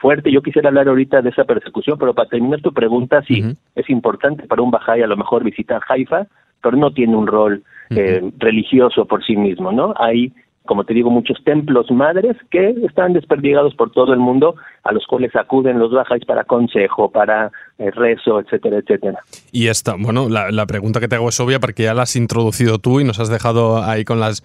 fuerte. 0.00 0.30
Yo 0.30 0.42
quisiera 0.42 0.68
hablar 0.68 0.86
ahorita 0.86 1.20
de 1.20 1.30
esa 1.30 1.44
persecución, 1.44 1.98
pero 1.98 2.14
para 2.14 2.28
terminar 2.28 2.60
tu 2.60 2.72
pregunta, 2.72 3.20
sí, 3.22 3.42
es 3.74 3.90
importante 3.90 4.46
para 4.46 4.62
un 4.62 4.70
Bahá'í 4.70 5.02
a 5.02 5.08
lo 5.08 5.16
mejor 5.16 5.42
visitar 5.42 5.80
Haifa, 5.88 6.26
pero 6.62 6.76
no 6.76 6.92
tiene 6.92 7.16
un 7.16 7.26
rol 7.26 7.62
eh, 7.90 8.22
religioso 8.38 9.06
por 9.06 9.24
sí 9.24 9.36
mismo, 9.36 9.72
¿no? 9.72 9.92
Hay 9.96 10.32
como 10.66 10.84
te 10.84 10.94
digo, 10.94 11.10
muchos 11.10 11.42
templos 11.44 11.90
madres 11.90 12.36
que 12.50 12.74
están 12.86 13.12
desperdigados 13.12 13.74
por 13.74 13.90
todo 13.90 14.12
el 14.12 14.18
mundo, 14.18 14.56
a 14.84 14.92
los 14.92 15.06
cuales 15.06 15.34
acuden 15.34 15.78
los 15.78 15.92
bajáis 15.92 16.24
para 16.24 16.44
consejo, 16.44 17.10
para 17.10 17.50
eh, 17.78 17.90
rezo, 17.90 18.40
etcétera, 18.40 18.78
etcétera. 18.78 19.18
Y 19.52 19.68
esta, 19.68 19.94
bueno, 19.98 20.28
la, 20.28 20.66
pregunta 20.66 21.00
que 21.00 21.08
te 21.08 21.14
hago 21.14 21.28
es 21.28 21.40
obvia 21.40 21.60
porque 21.60 21.84
ya 21.84 21.94
la 21.94 22.02
has 22.02 22.16
introducido 22.16 22.78
tú 22.78 23.00
y 23.00 23.04
nos 23.04 23.20
has 23.20 23.30
dejado 23.30 23.82
ahí 23.82 24.04
con 24.04 24.20
las 24.20 24.42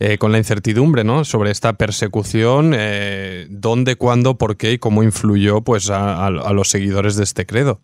eh, 0.00 0.18
con 0.18 0.32
la 0.32 0.38
incertidumbre, 0.38 1.04
¿no? 1.04 1.24
Sobre 1.24 1.50
esta 1.50 1.74
persecución, 1.74 2.72
eh, 2.76 3.46
dónde, 3.48 3.96
cuándo, 3.96 4.36
por 4.36 4.56
qué 4.56 4.72
y 4.72 4.78
cómo 4.78 5.02
influyó, 5.02 5.62
pues, 5.62 5.88
a, 5.90 6.30
los 6.30 6.68
seguidores 6.68 7.16
de 7.16 7.24
este 7.24 7.46
credo. 7.46 7.80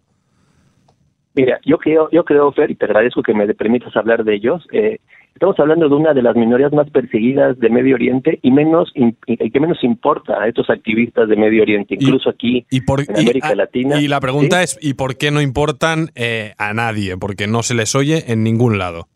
Mira, 1.35 1.61
yo 1.64 1.78
creo, 1.78 2.09
yo 2.11 2.25
creo, 2.25 2.50
Fer, 2.52 2.70
y 2.70 2.75
te 2.75 2.87
agradezco 2.87 3.23
que 3.23 3.32
me 3.32 3.47
permitas 3.54 3.97
hablar 3.97 4.25
de 4.25 4.35
ellos. 4.35 4.66
Eh, 4.73 4.99
Estamos 5.34 5.58
hablando 5.58 5.88
de 5.88 5.94
una 5.94 6.12
de 6.12 6.22
las 6.22 6.37
minorías 6.37 6.72
más 6.72 6.90
perseguidas 6.90 7.58
de 7.58 7.70
Medio 7.70 7.94
Oriente 7.94 8.38
y 8.42 8.50
menos 8.50 8.92
y 8.94 9.12
que 9.50 9.60
menos 9.60 9.82
importa 9.82 10.42
a 10.42 10.49
estos 10.49 10.68
activistas 10.68 11.28
de 11.28 11.37
Medio 11.37 11.62
Oriente, 11.62 11.94
incluso 11.99 12.30
aquí 12.30 12.66
en 12.70 13.16
América 13.16 13.54
Latina. 13.54 14.00
Y 14.00 14.08
la 14.08 14.20
pregunta 14.20 14.62
es, 14.62 14.78
¿y 14.82 14.94
por 14.94 15.16
qué 15.16 15.30
no 15.30 15.40
importan 15.40 16.10
eh, 16.14 16.52
a 16.58 16.75
nadie? 16.75 17.16
Porque 17.16 17.46
no 17.46 17.62
se 17.62 17.75
les 17.75 17.94
oye 17.94 18.32
en 18.32 18.42
ningún 18.42 18.78
lado. 18.78 19.08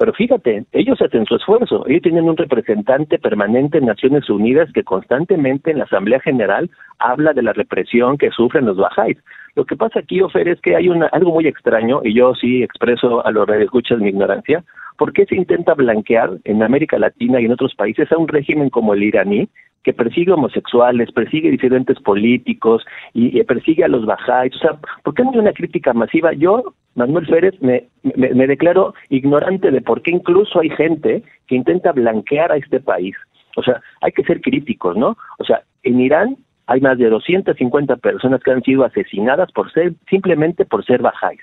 Pero 0.00 0.14
fíjate, 0.14 0.64
ellos 0.72 0.98
hacen 1.02 1.26
su 1.26 1.36
esfuerzo. 1.36 1.86
Ellos 1.86 2.00
tienen 2.00 2.26
un 2.26 2.38
representante 2.38 3.18
permanente 3.18 3.76
en 3.76 3.84
Naciones 3.84 4.30
Unidas 4.30 4.72
que 4.72 4.82
constantemente 4.82 5.70
en 5.70 5.76
la 5.76 5.84
Asamblea 5.84 6.20
General 6.20 6.70
habla 6.98 7.34
de 7.34 7.42
la 7.42 7.52
represión 7.52 8.16
que 8.16 8.30
sufren 8.30 8.64
los 8.64 8.78
bajáis. 8.78 9.18
Lo 9.56 9.66
que 9.66 9.76
pasa 9.76 10.00
aquí, 10.00 10.22
Ofer, 10.22 10.48
es 10.48 10.58
que 10.62 10.74
hay 10.74 10.88
una, 10.88 11.08
algo 11.08 11.32
muy 11.32 11.46
extraño, 11.46 12.00
y 12.02 12.14
yo 12.14 12.34
sí 12.34 12.62
expreso 12.62 13.26
a 13.26 13.30
los 13.30 13.46
escuchas 13.50 13.98
mi 13.98 14.08
ignorancia, 14.08 14.64
¿Por 15.00 15.14
qué 15.14 15.24
se 15.24 15.34
intenta 15.34 15.72
blanquear 15.72 16.30
en 16.44 16.62
América 16.62 16.98
Latina 16.98 17.40
y 17.40 17.46
en 17.46 17.52
otros 17.52 17.74
países 17.74 18.12
a 18.12 18.18
un 18.18 18.28
régimen 18.28 18.68
como 18.68 18.92
el 18.92 19.02
iraní, 19.02 19.48
que 19.82 19.94
persigue 19.94 20.32
homosexuales, 20.32 21.10
persigue 21.12 21.50
disidentes 21.50 21.98
políticos 22.00 22.84
y, 23.14 23.42
persigue 23.44 23.82
a 23.82 23.88
los 23.88 24.04
bajáis? 24.04 24.54
O 24.56 24.58
sea, 24.58 24.78
¿por 25.02 25.14
qué 25.14 25.24
no 25.24 25.30
hay 25.30 25.38
una 25.38 25.54
crítica 25.54 25.94
masiva? 25.94 26.34
Yo, 26.34 26.74
Manuel 26.94 27.26
Férez, 27.26 27.54
me, 27.60 27.88
me 28.02 28.46
declaro 28.46 28.94
ignorante 29.08 29.70
de 29.70 29.80
por 29.80 30.02
qué 30.02 30.10
incluso 30.10 30.60
hay 30.60 30.70
gente 30.70 31.22
que 31.46 31.54
intenta 31.54 31.92
blanquear 31.92 32.52
a 32.52 32.56
este 32.56 32.80
país. 32.80 33.14
O 33.56 33.62
sea, 33.62 33.80
hay 34.00 34.12
que 34.12 34.24
ser 34.24 34.40
críticos, 34.40 34.96
¿no? 34.96 35.16
O 35.38 35.44
sea, 35.44 35.62
en 35.82 36.00
Irán 36.00 36.36
hay 36.66 36.80
más 36.80 36.98
de 36.98 37.08
250 37.08 37.96
personas 37.96 38.42
que 38.42 38.50
han 38.50 38.62
sido 38.62 38.84
asesinadas 38.84 39.50
por 39.52 39.72
ser 39.72 39.92
simplemente 40.08 40.64
por 40.64 40.84
ser 40.84 41.02
bajáis 41.02 41.40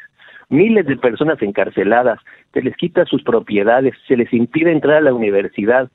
miles 0.49 0.85
de 0.85 0.97
personas 0.97 1.41
encarceladas, 1.41 2.19
se 2.53 2.61
les 2.61 2.75
quita 2.77 3.05
sus 3.05 3.23
propiedades, 3.23 3.93
se 4.07 4.17
les 4.17 4.31
impide 4.33 4.71
entrar 4.71 4.97
a 4.97 5.01
la 5.01 5.13
universidad. 5.13 5.89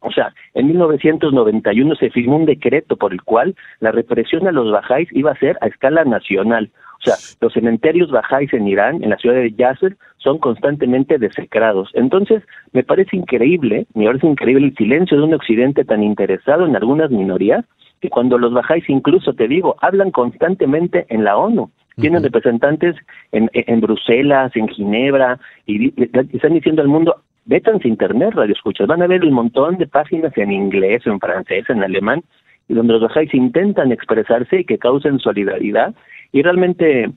O 0.00 0.10
sea, 0.10 0.34
en 0.52 0.66
1991 0.66 1.94
se 1.96 2.10
firmó 2.10 2.36
un 2.36 2.44
decreto 2.44 2.96
por 2.96 3.12
el 3.12 3.22
cual 3.22 3.54
la 3.80 3.90
represión 3.90 4.46
a 4.46 4.52
los 4.52 4.70
bajáis 4.70 5.08
iba 5.12 5.32
a 5.32 5.38
ser 5.38 5.56
a 5.60 5.66
escala 5.66 6.04
nacional. 6.04 6.70
O 6.98 7.02
sea, 7.02 7.14
los 7.40 7.52
cementerios 7.52 8.10
bajáis 8.10 8.52
en 8.52 8.66
Irán, 8.66 9.02
en 9.02 9.10
la 9.10 9.16
ciudad 9.16 9.36
de 9.36 9.52
Yasser, 9.52 9.96
son 10.18 10.38
constantemente 10.38 11.18
desecrados. 11.18 11.90
Entonces, 11.94 12.42
me 12.72 12.82
parece 12.82 13.16
increíble, 13.16 13.86
me 13.94 14.06
parece 14.06 14.26
increíble 14.26 14.66
el 14.68 14.74
silencio 14.76 15.18
de 15.18 15.24
un 15.24 15.34
occidente 15.34 15.84
tan 15.84 16.02
interesado 16.02 16.66
en 16.66 16.76
algunas 16.76 17.10
minorías, 17.10 17.64
que 18.00 18.10
cuando 18.10 18.38
los 18.38 18.52
bajáis 18.52 18.88
incluso, 18.88 19.34
te 19.34 19.48
digo, 19.48 19.76
hablan 19.80 20.10
constantemente 20.10 21.06
en 21.08 21.24
la 21.24 21.36
ONU. 21.36 21.70
Tienen 21.96 22.24
representantes 22.24 22.96
en, 23.30 23.48
en, 23.52 23.80
Bruselas, 23.80 24.50
en 24.56 24.68
Ginebra, 24.68 25.38
y, 25.64 25.94
están 26.34 26.54
diciendo 26.54 26.82
al 26.82 26.88
mundo, 26.88 27.16
vétanse 27.44 27.86
internet, 27.86 28.34
radio 28.34 28.52
escuchas, 28.52 28.88
van 28.88 29.02
a 29.02 29.06
ver 29.06 29.24
un 29.24 29.32
montón 29.32 29.76
de 29.76 29.86
páginas 29.86 30.36
en 30.36 30.50
inglés, 30.50 31.06
en 31.06 31.20
francés, 31.20 31.64
en 31.68 31.84
alemán, 31.84 32.22
y 32.68 32.74
donde 32.74 32.94
los 32.94 33.02
bajáis 33.02 33.32
intentan 33.34 33.92
expresarse 33.92 34.60
y 34.60 34.64
que 34.64 34.78
causen 34.78 35.18
solidaridad, 35.18 35.94
y 36.34 36.42
realmente 36.42 37.10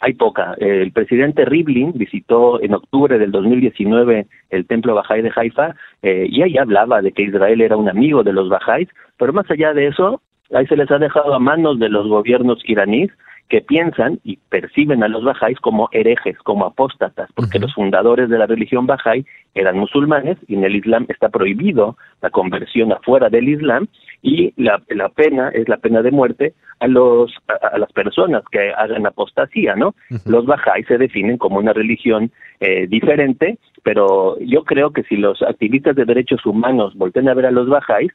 hay 0.00 0.12
poca. 0.12 0.54
El 0.58 0.92
presidente 0.92 1.46
Rivlin 1.46 1.92
visitó 1.94 2.60
en 2.62 2.74
octubre 2.74 3.18
del 3.18 3.32
2019 3.32 4.26
el 4.50 4.66
templo 4.66 4.94
Bahá'í 4.94 5.22
de 5.22 5.32
Haifa 5.34 5.74
eh, 6.02 6.26
y 6.28 6.42
ahí 6.42 6.58
hablaba 6.58 7.00
de 7.00 7.12
que 7.12 7.22
Israel 7.22 7.62
era 7.62 7.78
un 7.78 7.88
amigo 7.88 8.22
de 8.22 8.34
los 8.34 8.50
Bahá'ís, 8.50 8.88
pero 9.16 9.32
más 9.32 9.50
allá 9.50 9.72
de 9.72 9.86
eso, 9.86 10.20
ahí 10.52 10.66
se 10.66 10.76
les 10.76 10.90
ha 10.90 10.98
dejado 10.98 11.32
a 11.32 11.38
manos 11.38 11.78
de 11.78 11.88
los 11.88 12.06
gobiernos 12.08 12.58
iraníes 12.66 13.10
que 13.48 13.60
piensan 13.60 14.18
y 14.24 14.38
perciben 14.48 15.02
a 15.02 15.08
los 15.08 15.24
bajáis 15.24 15.58
como 15.60 15.88
herejes, 15.92 16.38
como 16.38 16.64
apóstatas, 16.64 17.30
porque 17.34 17.58
los 17.58 17.74
fundadores 17.74 18.30
de 18.30 18.38
la 18.38 18.46
religión 18.46 18.86
bajáis 18.86 19.26
eran 19.54 19.78
musulmanes 19.78 20.38
y 20.48 20.54
en 20.54 20.64
el 20.64 20.76
Islam 20.76 21.04
está 21.08 21.28
prohibido 21.28 21.96
la 22.22 22.30
conversión 22.30 22.92
afuera 22.92 23.28
del 23.28 23.50
Islam 23.50 23.88
y 24.22 24.54
la, 24.56 24.80
la 24.88 25.08
pena 25.08 25.50
es 25.50 25.68
la 25.68 25.78
pena 25.78 26.00
de 26.00 26.12
muerte 26.12 26.54
a 26.78 26.86
los 26.86 27.34
a, 27.48 27.76
las 27.76 27.92
personas 27.92 28.44
que 28.50 28.72
hagan 28.72 29.06
apostasía, 29.06 29.74
¿no? 29.74 29.94
Los 30.24 30.46
bajáis 30.46 30.86
se 30.86 30.96
definen 30.96 31.38
como 31.38 31.58
una 31.58 31.72
religión 31.72 32.30
eh, 32.60 32.86
diferente, 32.86 33.58
pero 33.82 34.38
yo 34.38 34.64
creo 34.64 34.92
que 34.92 35.02
si 35.04 35.16
los 35.16 35.42
activistas 35.42 35.96
de 35.96 36.04
derechos 36.04 36.46
humanos 36.46 36.94
volten 36.94 37.28
a 37.28 37.34
ver 37.34 37.46
a 37.46 37.50
los 37.50 37.68
bajáis, 37.68 38.12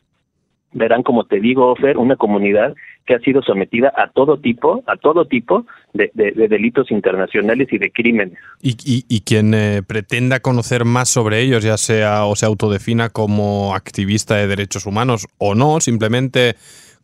verán, 0.72 1.04
como 1.04 1.26
te 1.26 1.40
digo, 1.40 1.76
Fer, 1.76 1.98
una 1.98 2.16
comunidad 2.16 2.74
que 3.08 3.16
ha 3.16 3.20
sido 3.20 3.42
sometida 3.42 3.92
a 3.96 4.12
todo 4.12 4.38
tipo, 4.38 4.84
a 4.86 4.98
todo 4.98 5.26
tipo 5.26 5.66
de, 5.94 6.12
delitos 6.14 6.92
internacionales 6.92 7.70
y 7.72 7.80
de 7.80 7.90
crímenes. 7.92 8.38
Y, 8.62 8.76
y, 9.08 9.22
quien 9.22 9.54
eh, 9.54 9.82
pretenda 9.82 10.42
conocer 10.42 10.86
más 10.86 11.10
sobre 11.10 11.42
ellos, 11.42 11.64
ya 11.64 11.78
sea 11.78 12.26
o 12.26 12.36
se 12.36 12.46
autodefina 12.46 13.10
como 13.10 13.74
activista 13.74 14.36
de 14.36 14.48
derechos 14.48 14.86
humanos 14.86 15.28
o 15.38 15.56
no, 15.56 15.80
simplemente 15.80 16.56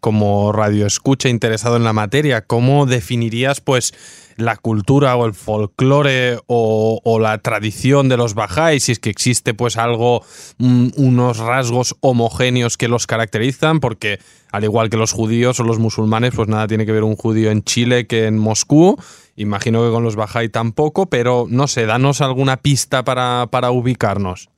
como 0.03 0.51
radioescucha 0.51 1.29
interesado 1.29 1.77
en 1.77 1.85
la 1.85 1.93
materia, 1.93 2.41
¿cómo 2.41 2.85
definirías 2.85 3.61
pues 3.61 3.93
la 4.35 4.57
cultura 4.57 5.15
o 5.15 5.25
el 5.25 5.33
folclore 5.33 6.39
o, 6.47 7.19
la 7.21 7.37
tradición 7.37 8.09
de 8.09 8.17
los 8.17 8.33
bajáis, 8.33 8.83
si 8.83 8.91
es 8.91 8.99
que 8.99 9.09
existe 9.09 9.53
pues 9.53 9.77
algo, 9.77 10.21
mm, 10.57 10.89
unos 10.97 11.37
rasgos 11.37 11.95
homogéneos 12.01 12.75
que 12.75 12.89
los 12.89 13.07
caracterizan, 13.07 13.79
porque 13.79 14.19
al 14.53 14.63
igual 14.63 14.89
que 14.91 14.97
los 14.97 15.11
judíos 15.11 15.59
o 15.59 15.63
los 15.63 15.79
musulmanes, 15.79 16.35
pues 16.35 16.47
nada 16.47 16.67
tiene 16.67 16.85
que 16.85 16.91
ver 16.91 17.03
un 17.03 17.15
judío 17.15 17.49
en 17.49 17.63
Chile 17.63 18.05
que 18.05 18.27
en 18.27 18.37
Moscú, 18.37 18.97
imagino 19.35 19.83
que 19.83 19.91
con 19.91 20.03
los 20.03 20.15
bajáis 20.15 20.51
tampoco, 20.51 21.09
pero 21.09 21.47
no 21.49 21.65
sé, 21.65 21.87
danos 21.87 22.21
alguna 22.21 22.57
pista 22.57 23.03
para, 23.03 23.47
para 23.51 23.71
ubicarnos. 23.71 24.51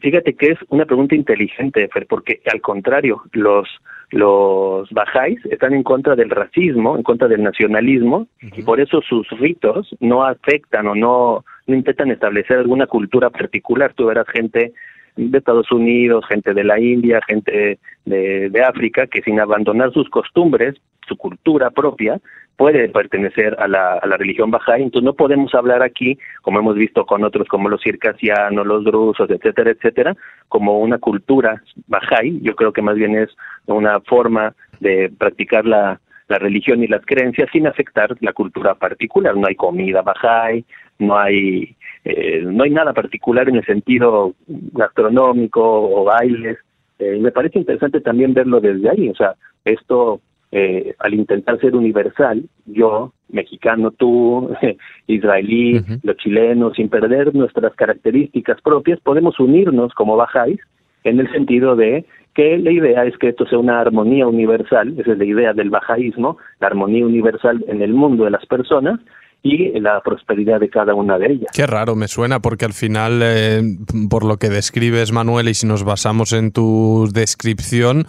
Fíjate 0.00 0.34
que 0.34 0.52
es 0.52 0.58
una 0.70 0.86
pregunta 0.86 1.14
inteligente, 1.14 1.86
Fer, 1.92 2.06
porque 2.06 2.40
al 2.50 2.62
contrario, 2.62 3.22
los 3.32 3.68
los 4.10 4.88
bajáis 4.90 5.38
están 5.50 5.74
en 5.74 5.82
contra 5.82 6.16
del 6.16 6.30
racismo, 6.30 6.96
en 6.96 7.02
contra 7.02 7.28
del 7.28 7.42
nacionalismo, 7.42 8.26
y 8.40 8.62
por 8.62 8.80
eso 8.80 9.02
sus 9.02 9.28
ritos 9.38 9.94
no 10.00 10.24
afectan 10.24 10.86
o 10.86 10.94
no, 10.94 11.44
no 11.66 11.74
intentan 11.74 12.10
establecer 12.10 12.56
alguna 12.56 12.86
cultura 12.86 13.28
particular. 13.28 13.92
Tú 13.94 14.06
verás 14.06 14.26
gente 14.32 14.72
de 15.18 15.38
Estados 15.38 15.70
Unidos, 15.72 16.24
gente 16.28 16.54
de 16.54 16.64
la 16.64 16.78
India, 16.80 17.20
gente 17.26 17.78
de, 18.04 18.50
de 18.50 18.62
África, 18.62 19.06
que 19.06 19.22
sin 19.22 19.40
abandonar 19.40 19.92
sus 19.92 20.08
costumbres, 20.08 20.76
su 21.06 21.16
cultura 21.16 21.70
propia, 21.70 22.20
puede 22.58 22.88
pertenecer 22.88 23.56
a 23.60 23.68
la, 23.68 24.00
religión 24.18 24.50
bajá'í, 24.50 24.82
entonces 24.82 25.04
no 25.04 25.14
podemos 25.14 25.54
hablar 25.54 25.80
aquí, 25.80 26.18
como 26.42 26.58
hemos 26.58 26.74
visto 26.74 27.06
con 27.06 27.22
otros 27.22 27.46
como 27.46 27.68
los 27.68 27.80
circasianos, 27.80 28.66
los 28.66 28.84
drusos, 28.84 29.30
etcétera, 29.30 29.70
etcétera, 29.70 30.16
como 30.48 30.80
una 30.80 30.98
cultura 30.98 31.62
bajá'í, 31.86 32.40
yo 32.42 32.56
creo 32.56 32.72
que 32.72 32.82
más 32.82 32.96
bien 32.96 33.16
es 33.16 33.30
una 33.66 34.00
forma 34.00 34.54
de 34.80 35.08
practicar 35.16 35.66
la, 35.66 36.00
la 36.28 36.38
religión 36.38 36.82
y 36.82 36.86
las 36.86 37.04
creencias 37.04 37.48
sin 37.52 37.66
afectar 37.66 38.16
la 38.20 38.32
cultura 38.32 38.74
particular, 38.74 39.36
no 39.36 39.46
hay 39.46 39.54
comida 39.54 40.02
bajá'í, 40.02 40.64
no 40.98 41.18
hay 41.18 41.74
eh, 42.04 42.42
no 42.44 42.64
hay 42.64 42.70
nada 42.70 42.92
particular 42.92 43.48
en 43.48 43.56
el 43.56 43.64
sentido 43.64 44.34
gastronómico 44.46 45.60
o 45.62 46.04
bailes, 46.04 46.58
eh, 46.98 47.18
me 47.20 47.32
parece 47.32 47.58
interesante 47.58 48.00
también 48.00 48.34
verlo 48.34 48.60
desde 48.60 48.90
ahí, 48.90 49.08
o 49.08 49.14
sea, 49.14 49.34
esto 49.64 50.20
eh, 50.50 50.94
al 50.98 51.12
intentar 51.12 51.60
ser 51.60 51.76
universal, 51.76 52.42
yo, 52.64 53.12
mexicano, 53.28 53.90
tú, 53.90 54.50
israelí, 55.06 55.84
los 56.02 56.16
chilenos, 56.16 56.74
sin 56.76 56.88
perder 56.88 57.34
nuestras 57.34 57.74
características 57.74 58.60
propias, 58.62 58.98
podemos 59.00 59.38
unirnos 59.38 59.92
como 59.92 60.16
bajáis 60.16 60.58
en 61.04 61.20
el 61.20 61.30
sentido 61.30 61.76
de 61.76 62.06
que 62.38 62.56
la 62.56 62.70
idea 62.70 63.04
es 63.04 63.18
que 63.18 63.30
esto 63.30 63.46
sea 63.46 63.58
una 63.58 63.80
armonía 63.80 64.24
universal, 64.28 64.94
esa 64.96 65.10
es 65.10 65.18
la 65.18 65.24
idea 65.24 65.52
del 65.54 65.70
bajaísmo, 65.70 66.38
la 66.60 66.68
armonía 66.68 67.04
universal 67.04 67.64
en 67.66 67.82
el 67.82 67.92
mundo 67.92 68.26
de 68.26 68.30
las 68.30 68.46
personas, 68.46 69.00
y 69.42 69.78
la 69.80 70.00
prosperidad 70.02 70.60
de 70.60 70.68
cada 70.68 70.94
una 70.94 71.18
de 71.18 71.32
ellas. 71.32 71.50
Qué 71.52 71.66
raro 71.66 71.96
me 71.96 72.06
suena, 72.06 72.40
porque 72.40 72.64
al 72.64 72.74
final, 72.74 73.20
eh, 73.24 73.60
por 74.08 74.24
lo 74.24 74.36
que 74.36 74.50
describes, 74.50 75.10
Manuel, 75.10 75.48
y 75.48 75.54
si 75.54 75.66
nos 75.66 75.82
basamos 75.82 76.32
en 76.32 76.52
tu 76.52 77.08
descripción, 77.12 78.06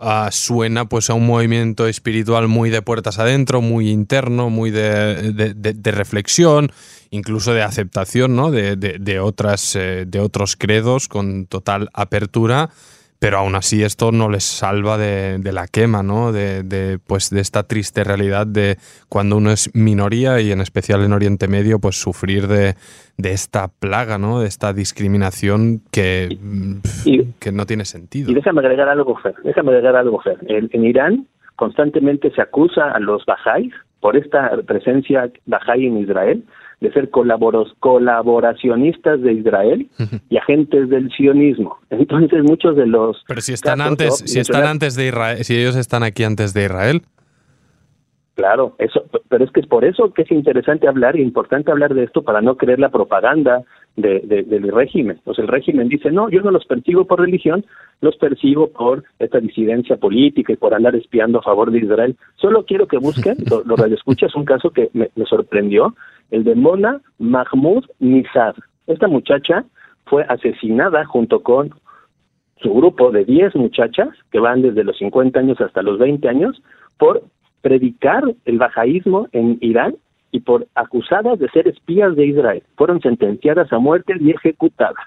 uh, 0.00 0.30
suena 0.30 0.86
pues 0.86 1.08
a 1.08 1.14
un 1.14 1.26
movimiento 1.26 1.86
espiritual 1.86 2.48
muy 2.48 2.70
de 2.70 2.82
puertas 2.82 3.20
adentro, 3.20 3.60
muy 3.60 3.90
interno, 3.90 4.50
muy 4.50 4.72
de, 4.72 5.32
de, 5.32 5.92
reflexión, 5.92 6.70
incluso 7.10 7.54
de 7.54 7.62
aceptación 7.62 8.34
¿no? 8.34 8.50
de, 8.50 9.20
otras, 9.20 9.76
eh, 9.76 10.06
de 10.06 10.18
otros 10.18 10.56
credos 10.56 11.06
con 11.06 11.46
total 11.46 11.88
apertura 11.94 12.70
pero 13.20 13.36
aún 13.36 13.54
así 13.54 13.82
esto 13.82 14.12
no 14.12 14.30
les 14.30 14.44
salva 14.44 14.96
de, 14.96 15.38
la 15.52 15.66
quema, 15.66 16.02
¿no? 16.02 16.32
De, 16.32 16.98
pues 17.06 17.28
de 17.28 17.40
esta 17.40 17.64
triste 17.64 18.02
realidad 18.02 18.46
de 18.46 18.76
cuando 19.10 19.36
uno 19.36 19.50
es 19.50 19.70
minoría 19.74 20.40
y 20.40 20.50
en 20.52 20.62
especial 20.62 21.04
en 21.04 21.12
Oriente 21.12 21.46
Medio, 21.46 21.78
pues 21.80 22.00
sufrir 22.00 22.48
de, 22.48 22.74
esta 23.22 23.68
plaga, 23.68 24.16
¿no? 24.16 24.40
De 24.40 24.48
esta 24.48 24.72
discriminación 24.72 25.82
que, 25.92 26.38
que 27.38 27.52
no 27.52 27.66
tiene 27.66 27.84
sentido. 27.84 28.30
Y 28.30 28.34
déjame 28.34 28.60
agregar 28.60 28.88
algo, 28.88 29.14
Fer, 29.18 29.34
déjame 29.44 29.72
agregar 29.72 29.96
algo, 29.96 30.18
Fer. 30.22 30.38
En, 30.48 30.82
Irán 30.82 31.26
constantemente 31.56 32.30
se 32.30 32.40
acusa 32.40 32.90
a 32.90 32.98
los 33.00 33.26
bajáis 33.26 33.74
por 34.00 34.16
esta 34.16 34.50
presencia 34.66 35.30
bajáis 35.44 35.88
en 35.88 35.98
Israel 35.98 36.42
de 36.80 36.92
ser 36.92 37.10
colaboros, 37.10 37.74
colaboracionistas 37.80 39.20
de 39.20 39.34
Israel 39.34 39.88
y 40.28 40.36
agentes 40.36 40.88
del 40.88 41.10
sionismo. 41.12 41.78
Entonces 41.90 42.42
muchos 42.42 42.76
de 42.76 42.86
los 42.86 43.22
Pero 43.26 43.40
si 43.40 43.52
están 43.52 43.80
antes, 43.80 44.16
si 44.26 44.40
están 44.40 44.64
antes 44.64 44.94
de 44.94 45.08
Israel, 45.08 45.44
si 45.44 45.56
ellos 45.56 45.76
están 45.76 46.02
aquí 46.02 46.24
antes 46.24 46.54
de 46.54 46.64
Israel. 46.64 47.02
Claro, 48.40 48.74
eso, 48.78 49.04
pero 49.28 49.44
es 49.44 49.50
que 49.50 49.60
es 49.60 49.66
por 49.66 49.84
eso 49.84 50.14
que 50.14 50.22
es 50.22 50.30
interesante 50.30 50.88
hablar 50.88 51.14
y 51.14 51.20
importante 51.20 51.70
hablar 51.70 51.92
de 51.92 52.04
esto 52.04 52.22
para 52.22 52.40
no 52.40 52.56
creer 52.56 52.78
la 52.78 52.88
propaganda 52.88 53.64
de, 53.96 54.20
del 54.20 54.72
régimen. 54.72 55.20
Pues 55.24 55.38
el 55.38 55.46
régimen 55.46 55.90
dice, 55.90 56.10
no, 56.10 56.30
yo 56.30 56.40
no 56.40 56.50
los 56.50 56.64
persigo 56.64 57.04
por 57.04 57.20
religión, 57.20 57.66
los 58.00 58.16
persigo 58.16 58.68
por 58.70 59.04
esta 59.18 59.40
disidencia 59.40 59.98
política 59.98 60.54
y 60.54 60.56
por 60.56 60.72
andar 60.72 60.96
espiando 60.96 61.40
a 61.40 61.42
favor 61.42 61.70
de 61.70 61.80
Israel. 61.80 62.16
Solo 62.36 62.64
quiero 62.64 62.88
que 62.88 62.96
busquen, 62.96 63.36
lo, 63.50 63.62
lo 63.62 63.84
es 63.84 64.34
un 64.34 64.44
caso 64.46 64.70
que 64.70 64.88
me, 64.94 65.10
me 65.16 65.26
sorprendió, 65.26 65.94
el 66.30 66.42
de 66.42 66.54
Mona 66.54 67.02
Mahmoud 67.18 67.84
Nizar. 67.98 68.54
Esta 68.86 69.06
muchacha 69.06 69.66
fue 70.06 70.24
asesinada 70.30 71.04
junto 71.04 71.42
con 71.42 71.74
su 72.62 72.72
grupo 72.72 73.10
de 73.10 73.26
10 73.26 73.54
muchachas, 73.56 74.08
que 74.32 74.40
van 74.40 74.62
desde 74.62 74.82
los 74.82 74.96
50 74.96 75.38
años 75.38 75.60
hasta 75.60 75.82
los 75.82 75.98
20 75.98 76.26
años, 76.26 76.62
por 76.96 77.22
predicar 77.62 78.22
el 78.44 78.58
bajaísmo 78.58 79.28
en 79.32 79.56
Irán 79.60 79.96
y 80.32 80.40
por 80.40 80.66
acusadas 80.74 81.38
de 81.38 81.48
ser 81.50 81.68
espías 81.68 82.16
de 82.16 82.26
Israel. 82.26 82.64
Fueron 82.76 83.00
sentenciadas 83.00 83.72
a 83.72 83.78
muerte 83.78 84.14
y 84.18 84.30
ejecutadas. 84.30 85.06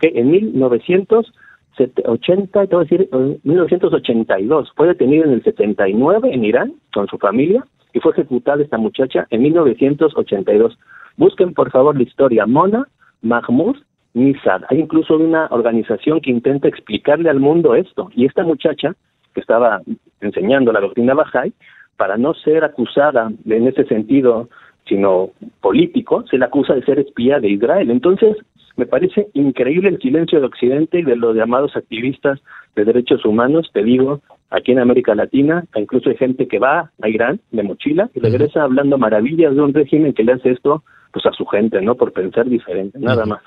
Que 0.00 0.12
en 0.14 0.30
1980, 0.30 2.66
te 2.66 2.74
voy 2.74 2.84
a 2.84 2.88
decir, 2.88 3.08
1982, 3.44 4.72
fue 4.76 4.88
detenida 4.88 5.24
en 5.24 5.32
el 5.32 5.42
79 5.42 6.30
en 6.32 6.44
Irán 6.44 6.74
con 6.92 7.06
su 7.08 7.16
familia 7.18 7.64
y 7.92 8.00
fue 8.00 8.12
ejecutada 8.12 8.62
esta 8.62 8.78
muchacha 8.78 9.26
en 9.30 9.42
1982. 9.42 10.78
Busquen 11.16 11.54
por 11.54 11.70
favor 11.70 11.96
la 11.96 12.02
historia 12.02 12.46
Mona 12.46 12.88
Mahmoud 13.20 13.76
Nizar. 14.14 14.66
Hay 14.68 14.80
incluso 14.80 15.16
una 15.16 15.46
organización 15.50 16.20
que 16.20 16.30
intenta 16.30 16.68
explicarle 16.68 17.30
al 17.30 17.40
mundo 17.40 17.74
esto. 17.74 18.10
Y 18.14 18.26
esta 18.26 18.42
muchacha, 18.42 18.94
que 19.34 19.40
estaba 19.40 19.82
enseñando 20.20 20.72
la 20.72 20.80
doctrina 20.80 21.14
Bahá'í, 21.14 21.52
para 21.96 22.16
no 22.16 22.34
ser 22.34 22.64
acusada 22.64 23.30
en 23.44 23.66
ese 23.68 23.84
sentido, 23.84 24.48
sino 24.86 25.30
político, 25.60 26.24
se 26.28 26.38
la 26.38 26.46
acusa 26.46 26.74
de 26.74 26.84
ser 26.84 26.98
espía 26.98 27.38
de 27.38 27.50
Israel. 27.50 27.90
Entonces, 27.90 28.36
me 28.76 28.86
parece 28.86 29.28
increíble 29.34 29.90
el 29.90 29.98
silencio 30.00 30.40
de 30.40 30.46
Occidente 30.46 31.00
y 31.00 31.02
de 31.02 31.16
los 31.16 31.36
llamados 31.36 31.76
activistas 31.76 32.40
de 32.74 32.84
derechos 32.84 33.24
humanos, 33.24 33.70
te 33.72 33.82
digo, 33.82 34.20
aquí 34.50 34.72
en 34.72 34.78
América 34.78 35.14
Latina, 35.14 35.64
incluso 35.76 36.10
hay 36.10 36.16
gente 36.16 36.48
que 36.48 36.58
va 36.58 36.90
a 37.00 37.08
Irán 37.08 37.40
de 37.50 37.62
mochila 37.62 38.10
y 38.14 38.20
regresa 38.20 38.62
hablando 38.62 38.98
maravillas 38.98 39.54
de 39.54 39.62
un 39.62 39.74
régimen 39.74 40.14
que 40.14 40.24
le 40.24 40.32
hace 40.32 40.50
esto 40.50 40.82
pues 41.12 41.26
a 41.26 41.32
su 41.32 41.44
gente, 41.44 41.80
¿no? 41.82 41.94
Por 41.94 42.12
pensar 42.12 42.48
diferente, 42.48 42.98
nada 42.98 43.26
más. 43.26 43.42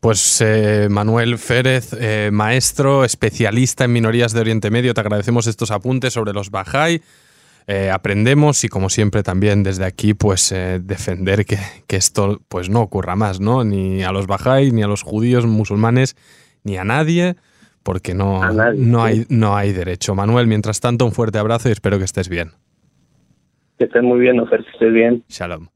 Pues 0.00 0.40
eh, 0.40 0.88
Manuel 0.90 1.38
Férez, 1.38 1.92
eh, 1.98 2.30
maestro, 2.32 3.04
especialista 3.04 3.84
en 3.84 3.92
minorías 3.92 4.32
de 4.32 4.40
Oriente 4.40 4.70
Medio, 4.70 4.94
te 4.94 5.00
agradecemos 5.00 5.46
estos 5.46 5.70
apuntes 5.70 6.12
sobre 6.12 6.32
los 6.32 6.50
Bahá'í. 6.50 7.02
Eh, 7.68 7.90
aprendemos 7.90 8.62
y 8.62 8.68
como 8.68 8.88
siempre 8.88 9.24
también 9.24 9.64
desde 9.64 9.84
aquí 9.84 10.14
pues 10.14 10.54
defender 10.82 11.44
que, 11.44 11.58
que, 11.88 11.96
esto 11.96 12.40
pues 12.48 12.68
no 12.68 12.80
ocurra 12.80 13.16
más, 13.16 13.40
¿no? 13.40 13.64
Ni 13.64 14.04
a 14.04 14.12
los 14.12 14.28
Bahá'í, 14.28 14.70
ni 14.70 14.84
a 14.84 14.86
los 14.86 15.02
judíos 15.02 15.46
musulmanes, 15.46 16.14
ni 16.62 16.76
a 16.76 16.84
nadie 16.84 17.34
porque 17.86 18.14
no, 18.14 18.42
no, 18.74 19.04
hay, 19.04 19.26
no 19.28 19.56
hay 19.56 19.72
derecho. 19.72 20.16
Manuel, 20.16 20.48
mientras 20.48 20.80
tanto, 20.80 21.06
un 21.06 21.12
fuerte 21.12 21.38
abrazo 21.38 21.68
y 21.68 21.72
espero 21.72 21.98
que 21.98 22.04
estés 22.04 22.28
bien. 22.28 22.50
Que 23.78 23.84
estés 23.84 24.02
muy 24.02 24.18
bien, 24.18 24.40
Ofer, 24.40 24.64
que 24.64 24.70
estés 24.72 24.92
bien. 24.92 25.22
Shalom. 25.28 25.68